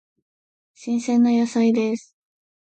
[0.73, 2.15] 新鮮な野菜です。